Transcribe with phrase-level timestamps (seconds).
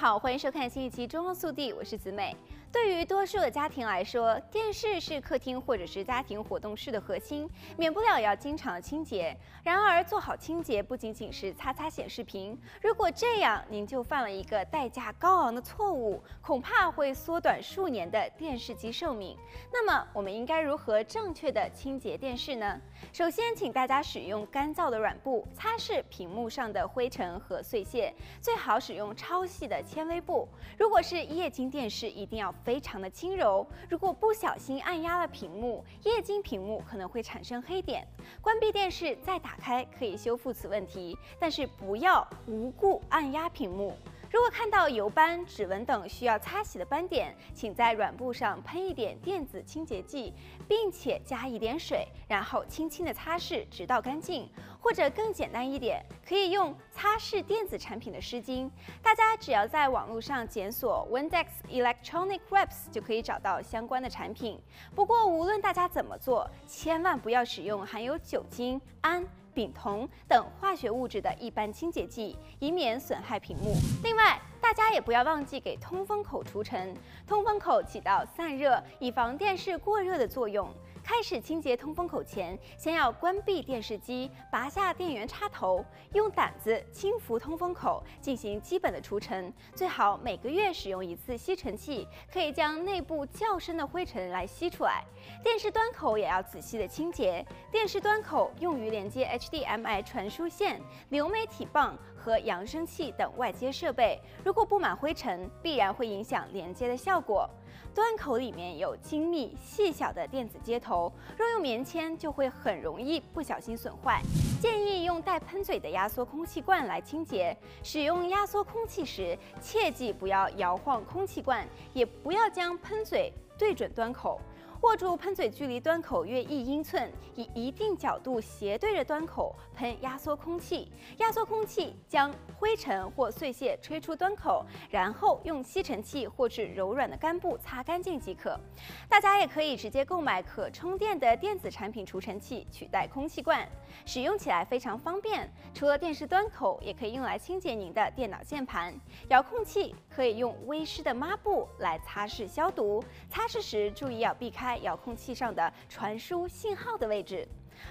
[0.00, 2.34] 好，欢迎收看新一期《中澳速递》，我是子美。
[2.72, 7.46] 对于多数的家庭来说，电视是客厅或者是家庭活动室的核心，
[7.76, 9.36] 免不了要经常清洁。
[9.62, 19.36] 然而，做好清洁不仅仅是擦擦显示屏，如果这样您就犯了一个代价高昂的错误，恐怕会缩短数年的电视机寿命。
[19.70, 22.80] 那么，我们应该如何正确的清洁电视呢？
[23.12, 30.48] 首先，请大家使用干燥的软布擦拭屏幕上的灰尘和碎屑，最好使用超细的纤维布。
[30.78, 38.06] 如果是液晶电视，一定要非常的轻柔，如果不小心按压了屏幕，液晶屏幕可能会产生黑点。
[38.40, 43.92] 关闭电视再打开可以修复此问题，但是不要无故按压屏幕。
[44.32, 50.32] 如果看到油斑、指纹等需要擦洗的斑点，请在软布上喷一点电子清洁剂，
[50.68, 54.48] 并且加一点水，然后轻轻的擦拭，直到干净。
[54.80, 58.70] 或者更简单一点，可以用擦拭电子产品的湿巾。
[59.02, 64.60] 大家只要在网络上检索 Windex Electronic Wipes 就可以找到相关的产品。
[64.94, 69.26] 不过，无论大家怎么做，千万不要使用含有酒精、氨。
[69.52, 73.74] 丙酮等化学物质的一般清洁剂，以免损害屏幕。
[74.04, 76.94] 另外，大家也不要忘记给通风口除尘，
[77.26, 80.72] 通风口起到散热、以防电视过热的作用。
[81.02, 85.84] 开始清洁通风口前，先要关闭电视机，拔下电源插头，
[86.14, 89.52] 用掸子轻拂通风口，进行基本的除尘。
[89.74, 95.04] 最好每个月使用一次吸尘器，可以将内部较深的灰尘来吸出来。
[95.42, 104.20] 电视端口也要仔细的清洁，电视端口用于连接 HDMI 传输线、流媒体棒和扬声器等外接设备。
[104.44, 107.48] 如果布满灰尘，必然会影响连接的效果。
[107.92, 114.22] 端口里面有精密细小的电子接头，若用棉签就会很容易不小心损坏。
[114.60, 117.56] 建议用带喷嘴的压缩空气罐来清洁。
[117.82, 124.40] 使用压缩空气时，切记不要摇晃空气罐，也不要将喷嘴对准端口。
[124.82, 130.90] 握住喷嘴距离端口约一英寸，以一定角度斜对着端口喷压缩空气。
[131.18, 138.58] 压缩空气将灰尘或碎屑吹出端口，然后用吸尘器或是柔软的干布擦干净即可。
[139.06, 143.68] 大家也可以直接购买可充电的电子产品除尘器取代空气罐，
[144.06, 145.46] 使用起来非常方便。
[145.74, 148.98] 除了电视端口，也可以用来清洁您的电脑键盘。
[149.28, 153.04] 遥控器可以用微湿的抹布来擦拭消毒。
[153.28, 154.69] 擦拭时注意要避开。
[154.78, 157.46] 遥控器上的传输信号的位置。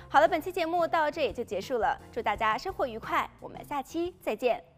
[0.08, 4.69] 好了，本期节目到这里就结束了，祝大家生活愉快，我们下期再见。